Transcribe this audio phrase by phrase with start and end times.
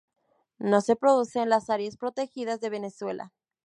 [0.57, 3.31] No se produce en las áreas protegidas de Venezuela.